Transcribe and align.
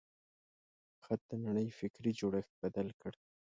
خط 1.03 1.21
د 1.31 1.31
نړۍ 1.45 1.67
فکري 1.79 2.11
جوړښت 2.19 2.51
بدل 2.63 2.87
کړ. 3.01 3.13